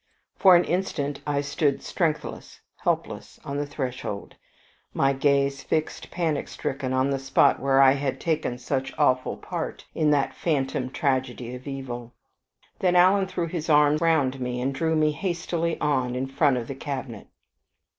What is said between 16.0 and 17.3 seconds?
in front of the cabinet.